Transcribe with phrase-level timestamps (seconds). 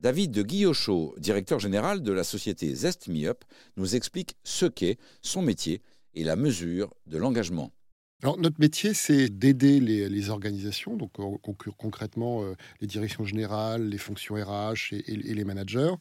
[0.00, 3.44] David de Guillochot, directeur général de la société Zest Me Up,
[3.76, 5.82] nous explique ce qu'est son métier
[6.14, 7.72] et la mesure de l'engagement.
[8.24, 11.12] Alors, notre métier, c'est d'aider les, organisations, donc
[11.76, 15.92] concrètement euh, les directions générales, les fonctions RH et, les managers,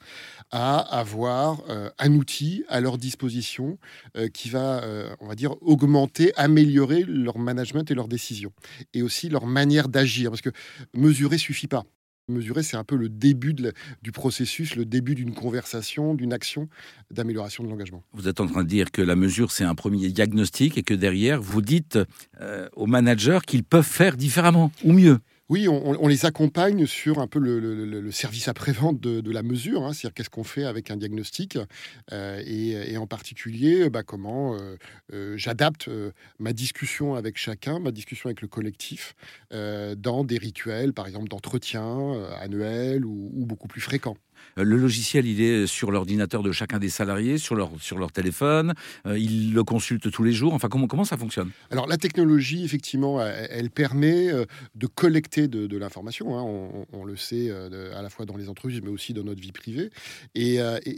[0.49, 3.77] à avoir euh, un outil à leur disposition
[4.15, 4.83] euh, qui va,
[5.19, 8.51] on va dire, augmenter, améliorer leur management et leurs décisions,
[8.95, 10.51] et aussi leur manière d'agir, parce que
[10.95, 11.85] mesurer suffit pas.
[12.29, 13.55] Mesurer, c'est un peu le début
[14.01, 16.67] du processus, le début d'une conversation, d'une action
[17.09, 18.03] d'amélioration de l'engagement.
[18.11, 20.93] Vous êtes en train de dire que la mesure, c'est un premier diagnostic et que
[20.93, 21.97] derrière, vous dites
[22.41, 25.19] euh, aux managers qu'ils peuvent faire différemment ou mieux.
[25.49, 30.13] Oui, on, les accompagne sur un peu le, service après-vente de, la mesure, hein, c'est-à-dire
[30.13, 31.57] qu'est-ce qu'on fait avec un diagnostic
[32.11, 34.75] euh, et, en particulier bah, comment euh,
[35.13, 35.89] euh, j'adapte
[36.39, 39.15] ma discussion avec chacun, ma discussion avec le collectif
[39.51, 44.17] dans des rituels, par exemple d'entretien annuel ou, ou beaucoup plus fréquents.
[44.57, 48.11] Euh, le logiciel, il est sur l'ordinateur de chacun des salariés, sur leur, sur leur
[48.11, 48.73] téléphone.
[49.05, 50.53] Euh, ils le consultent tous les jours.
[50.53, 51.51] Enfin, comment, comment ça fonctionne?
[51.71, 54.45] Alors, la technologie, effectivement, elle, permet euh,
[54.75, 56.37] de collecter de, l'information.
[56.37, 56.85] Hein.
[56.93, 59.91] On, le sait à la fois dans les entreprises, mais aussi dans notre vie privée.
[60.33, 60.57] Et,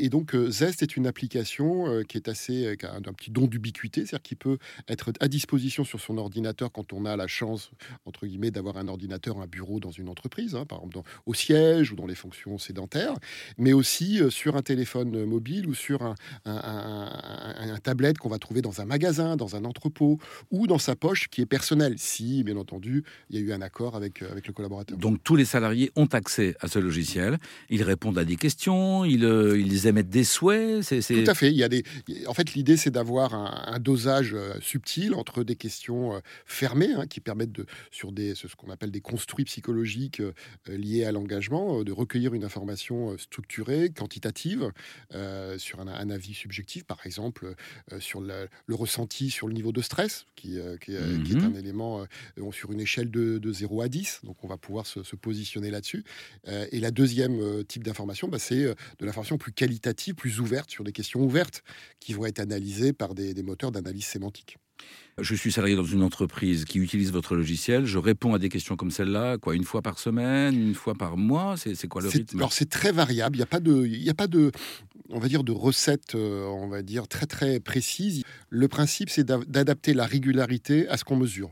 [0.09, 2.75] donc, Zest est une application qui est assez.
[2.80, 6.72] Qui a un, petit don d'ubiquité, c'est-à-dire qui peut être à disposition sur son ordinateur
[6.72, 7.72] quand on a la chance,
[8.06, 11.91] entre guillemets, d'avoir un ordinateur, un bureau dans une entreprise, hein, par exemple au siège
[11.91, 13.16] ou dans les fonctions sédentaires
[13.58, 18.61] mais aussi euh, sur un téléphone mobile ou sur un, un, tablette qu'on va trouver
[18.61, 20.19] dans un magasin, dans un entrepôt
[20.52, 23.61] ou dans sa poche qui est personnelle, si bien entendu il y a eu un
[23.61, 24.97] accord avec, euh, avec le collaborateur.
[24.97, 27.38] Donc tous les salariés ont accès à ce logiciel,
[27.69, 30.83] ils répondent à des questions, ils, euh, ils émettent des souhaits.
[30.83, 31.50] C'est, Tout à fait.
[31.50, 31.83] Il y a des...
[32.27, 37.53] En fait, l'idée c'est d'avoir un, dosage subtil entre des questions fermées hein, qui permettent
[37.53, 40.22] de, sur des, ce qu'on appelle des construits psychologiques
[40.67, 44.72] liés à l'engagement, de recueillir une information structurée, quantitative,
[45.14, 47.53] euh, sur un, avis subjectif, par exemple,
[47.92, 51.56] euh, sur le, ressenti sur le niveau de stress, qui, euh, qui, est un mhm.
[51.56, 52.06] élément
[52.52, 54.22] sur une échelle de, 0 à 10.
[54.24, 56.03] Donc, on va pouvoir se, positionner là-dessus.
[56.47, 60.94] et la deuxième type d'information, bah, c'est de l'information plus qualitative, plus ouverte, sur des
[60.94, 61.63] questions ouvertes,
[62.00, 64.58] qui vont être analysées par des moteurs d'analyse sémantique.
[65.22, 67.85] Je suis salarié dans une entreprise qui utilise votre logiciel.
[67.85, 71.17] Je réponds à des questions comme celle-là, quoi, une fois par semaine, une fois par
[71.17, 71.56] mois.
[71.57, 72.38] C'est quoi le rythme?
[72.38, 73.35] Alors c'est très variable.
[73.35, 74.51] Il n'y a pas de, il a pas de,
[75.09, 78.23] on va dire de recette, euh, on va dire très très précise.
[78.50, 81.51] Le principe, c'est d'adapter la régularité à ce qu'on mesure.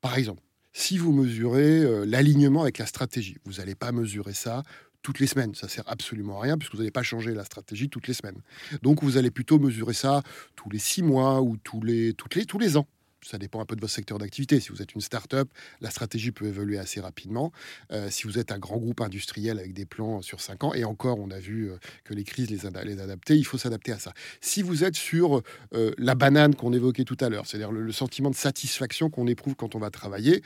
[0.00, 4.62] Par exemple, si vous mesurez euh, l'alignement avec la stratégie, vous n'allez pas mesurer ça
[5.06, 5.54] toutes les semaines.
[5.54, 8.40] Ça sert absolument à rien puisque vous n'allez pas changer la stratégie toutes les semaines.
[8.82, 10.22] Donc vous allez plutôt mesurer ça
[10.56, 12.88] tous les six mois ou tous les, toutes les, tous les ans
[13.22, 14.60] ça dépend un peu de votre secteur d'activité.
[14.60, 15.48] Si vous êtes une start-up,
[15.80, 17.50] la stratégie peut évoluer assez rapidement.
[17.92, 20.84] Euh, si vous êtes un grand groupe industriel avec des plans sur 5 ans, et
[20.84, 23.98] encore, on a vu euh, que les crises les, les adapter, il faut s'adapter à
[23.98, 24.12] ça.
[24.40, 25.42] Si vous êtes sur
[25.74, 29.56] euh, la banane qu'on évoquait tout à l'heure, c'est-à-dire le, sentiment de satisfaction qu'on éprouve
[29.56, 30.42] quand on va travailler,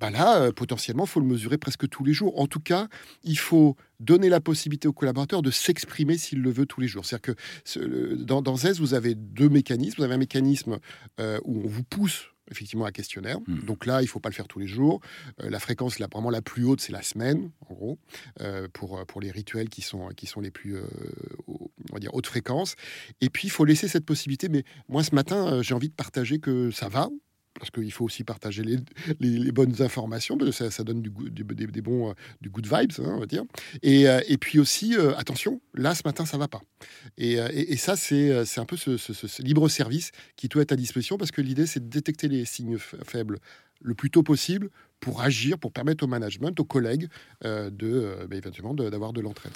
[0.00, 2.38] bah là, potentiellement, il faut le mesurer presque tous les jours.
[2.38, 2.88] En tout cas,
[3.24, 7.04] il faut donner la possibilité aux collaborateurs de s'exprimer s'il le veut tous les jours.
[7.04, 9.96] C'est-à-dire que dans, dans ZES, vous avez deux mécanismes.
[9.98, 10.78] Vous avez un mécanisme
[11.20, 13.38] euh, où on vous pousse effectivement un questionnaire.
[13.48, 13.64] Hmm.
[13.64, 15.00] Donc là, il ne faut pas le faire tous les jours.
[15.42, 17.98] Euh, la fréquence, là, vraiment la plus haute, c'est la semaine, en gros,
[18.40, 20.76] euh, pour, pour les rituels qui sont, qui sont les plus,
[21.48, 22.76] on va dire, haute fréquence.
[23.20, 24.48] Et puis, il faut laisser cette possibilité.
[24.48, 27.08] Mais moi, ce matin, j'ai envie de partager que ça va,
[27.58, 28.62] parce qu'il faut aussi partager
[29.20, 33.14] les, bonnes informations, parce que ça, donne du, des, bons, euh, du good vibes, hein,
[33.16, 33.44] on va dire.
[33.82, 36.62] Et, euh, puis aussi, euh, attention, là, ce matin, ça va pas.
[37.16, 41.30] Et, et, ça, c'est un peu ce, libre service qui doit être à disposition, parce
[41.30, 43.38] que l'idée, c'est de détecter les signes faibles
[43.82, 47.08] le plus tôt possible pour agir, pour permettre au management, aux collègues,
[47.42, 49.52] de, bah, éventuellement d'avoir de l'entraide.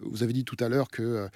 [0.00, 1.28] Vous avez dit tout à l'heure que euh,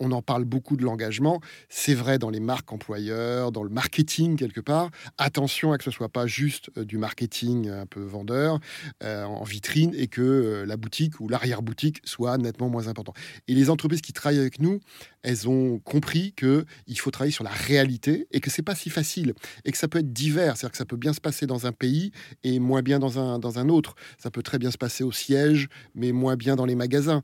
[0.00, 1.40] on en parle beaucoup de l'engagement.
[1.68, 4.90] C'est vrai dans les marques employeurs, dans le marketing quelque part.
[5.18, 8.58] Attention à que ce soit pas juste euh, du marketing un peu vendeur
[9.04, 13.12] euh, en vitrine et que la boutique ou l'arrière boutique soit nettement moins important.
[13.46, 14.80] Et les entreprises qui travaillent avec nous,
[15.22, 18.90] elles ont compris que il faut travailler sur la réalité et que c'est pas si
[18.90, 20.56] facile et que ça peut être divers.
[20.56, 22.10] C'est-à-dire que ça peut bien se passer dans un pays
[22.42, 23.94] et moins bien dans un dans un autre.
[24.18, 27.22] Ça peut très bien se passer au siège, mais moins bien dans les magasins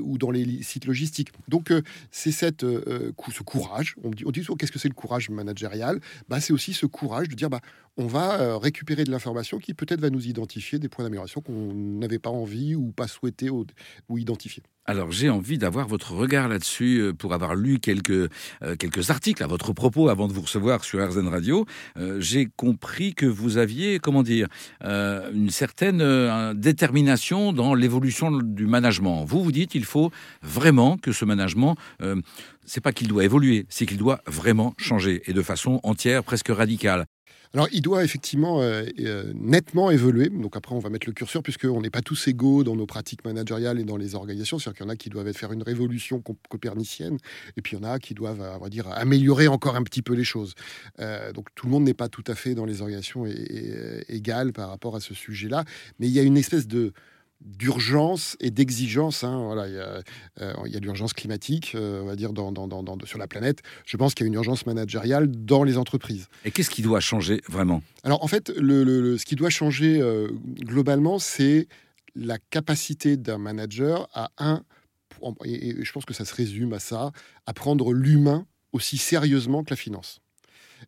[0.00, 1.30] ou dans les sites logistiques.
[1.48, 3.96] Donc, euh, c'est cette, euh, ce courage.
[4.02, 6.00] On dit, on dit qu'est-ce que c'est le courage managérial?
[6.28, 7.60] Bah, C'est aussi ce courage de dire bah,
[7.96, 12.18] on va récupérer de l'information qui peut-être va nous identifier des points d'amélioration qu'on n'avait
[12.18, 13.66] pas envie ou pas souhaité ou,
[14.16, 14.62] identifier.
[14.88, 18.30] Alors j'ai envie d'avoir votre regard là-dessus pour avoir lu quelques,
[18.78, 21.66] quelques articles à votre propos avant de vous recevoir sur RZN Radio.
[22.20, 24.48] j'ai compris que vous aviez, comment dire,
[24.82, 29.26] une certaine détermination dans l'évolution du management.
[29.26, 31.76] Vous vous dites il faut vraiment que ce management
[32.64, 36.48] c'est pas qu'il doit évoluer, c'est qu'il doit vraiment changer et de façon entière, presque
[36.48, 37.04] radicale.
[37.54, 40.28] Alors, il doit effectivement euh, euh, nettement évoluer.
[40.28, 43.24] Donc après, on va mettre le curseur puisqu'on n'est pas tous égaux dans nos pratiques
[43.24, 44.58] managériales et dans les organisations.
[44.58, 47.16] C'est-à-dire qu'il y en a qui doivent faire une révolution copernicienne
[47.56, 50.02] et puis il y en a qui doivent, on va dire, améliorer encore un petit
[50.02, 50.54] peu les choses.
[51.00, 53.24] Euh, donc tout le monde n'est pas tout à fait dans les organisations
[54.08, 55.64] égales par rapport à ce sujet-là.
[55.98, 56.92] Mais il y a une espèce de
[57.40, 59.24] d'urgence et d'exigence.
[59.24, 60.02] Hein, voilà, il y a,
[60.40, 63.62] euh, l'urgence climatique, euh, on va dire, dans, sur la planète.
[63.86, 66.28] Je pense qu'il y a une urgence managériale dans les entreprises.
[66.44, 67.82] Et qu'est-ce qui doit changer vraiment?
[68.02, 70.28] Alors, en fait, le, ce qui doit changer euh,
[70.60, 71.68] globalement, c'est
[72.14, 74.62] la capacité d'un manager à un,
[75.44, 77.12] et, je pense que ça se résume à ça,
[77.46, 80.20] à prendre l'humain aussi sérieusement que la finance.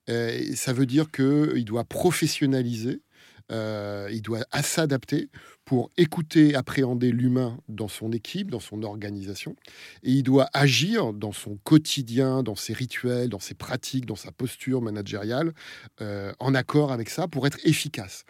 [0.06, 3.02] ça veut dire qu'il doit professionnaliser
[3.50, 5.28] euh, il doit s'adapter
[5.70, 9.54] pour écouter, appréhender l'humain dans son équipe, dans son organisation.
[10.02, 14.32] Et il doit agir dans son quotidien, dans ses rituels, dans ses pratiques, dans sa
[14.32, 15.52] posture managériale,
[16.00, 18.24] euh, en accord avec ça pour être efficace.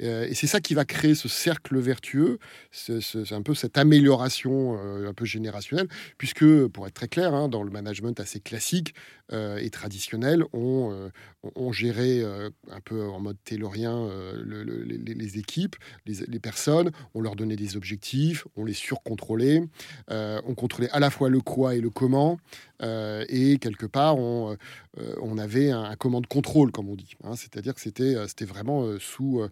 [0.00, 2.38] Euh, et c'est ça qui va créer ce cercle vertueux,
[2.70, 7.62] c'est un peu cette amélioration un peu générationnelle, puisque, pour être très clair, hein, dans
[7.62, 8.94] le management assez classique
[9.32, 11.10] et traditionnel, on,
[11.56, 15.74] on gérait un peu en mode taylorien le, les, équipes,
[16.06, 19.62] les, personnes, on leur donnait des objectifs, on les surcontrôlait,
[20.10, 22.38] euh, on contrôlait à la fois le quoi et le comment,
[22.82, 24.56] euh, et quelque part, on,
[24.98, 27.16] euh, on avait un, un commande contrôle, comme on dit.
[27.24, 27.36] Hein.
[27.36, 29.42] C'est-à-dire que c'était, c'était vraiment sous,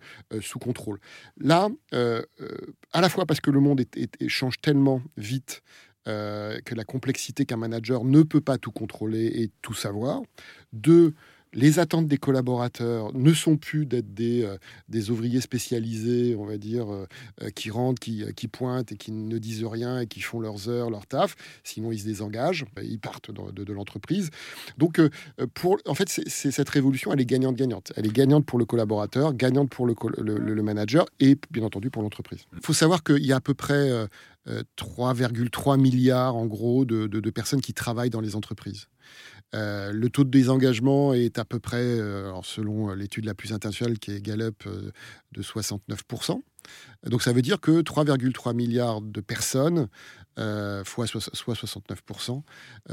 [0.41, 1.01] sous contrôle.
[1.39, 3.83] Là, à la fois parce que le monde
[4.29, 5.63] change tellement vite,
[6.05, 10.21] que la complexité qu'un manager ne peut pas tout contrôler et tout savoir.
[10.73, 11.15] Deux,
[11.55, 14.59] les attentes des collaborateurs ne sont plus d'être des, euh,
[14.89, 17.07] des ouvriers spécialisés, on va dire, euh,
[17.43, 20.69] euh, qui rentrent, qui, qui, pointent et qui ne disent rien et qui font leurs
[20.69, 21.37] heures, leur taf.
[21.63, 24.31] Sinon, ils se désengagent, ils partent de, l'entreprise.
[24.79, 25.01] Donc,
[25.55, 27.93] pour, en fait, c'est cette révolution, elle est gagnante-gagnante.
[27.97, 32.03] Elle est gagnante pour le collaborateur, gagnante pour le, le, manager et, bien entendu, pour
[32.03, 32.41] l'entreprise.
[32.53, 33.91] Il faut savoir qu'il y a à peu près
[34.47, 38.87] 3,3 milliards, en gros, de, de personnes qui travaillent dans les entreprises.
[39.55, 43.99] Euh, le taux de désengagement est à peu près, euh, selon l'étude la plus internationale
[43.99, 44.91] qui est Gallup, euh,
[45.33, 46.43] de 69%.
[47.07, 49.89] Donc ça veut dire que 3,3 milliards de personnes,
[50.85, 52.43] fois soit 69%,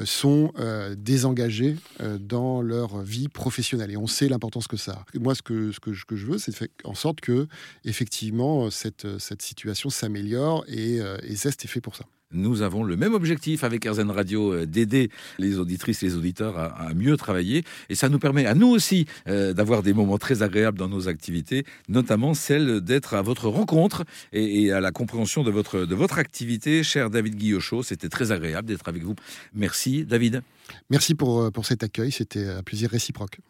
[0.04, 0.52] sont
[0.98, 1.78] désengagées
[2.20, 3.92] dans leur vie professionnelle.
[3.92, 5.20] Et on sait l'importance que ça a.
[5.20, 7.48] moi, ce que, je, veux, c'est faire en sorte que,
[7.86, 12.04] effectivement, cette, cette situation s'améliore et, et Zest est fait pour ça.
[12.34, 16.94] Nous avons le même objectif avec RZN Radio euh, d'aider les auditrices les auditeurs à,
[16.94, 17.64] mieux travailler.
[17.90, 21.08] Et ça nous permet à nous aussi euh, d'avoir des moments très agréables dans nos
[21.08, 26.18] activités, notamment celle d'être à votre rencontre et, à la compréhension de votre, de votre
[26.18, 26.84] activité.
[26.84, 29.16] Cher David Guillochot, c'était très agréable d'être avec vous.
[29.54, 30.42] Merci David.
[30.90, 33.40] Merci pour, euh, pour cet accueil, c'était un plaisir réciproque.